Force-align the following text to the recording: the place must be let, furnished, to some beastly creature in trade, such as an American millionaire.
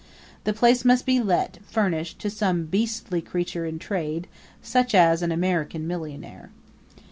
the 0.45 0.51
place 0.53 0.83
must 0.83 1.05
be 1.05 1.19
let, 1.19 1.59
furnished, 1.63 2.17
to 2.17 2.27
some 2.27 2.63
beastly 2.65 3.21
creature 3.21 3.67
in 3.67 3.77
trade, 3.77 4.25
such 4.59 4.95
as 4.95 5.21
an 5.21 5.31
American 5.31 5.85
millionaire. 5.85 6.49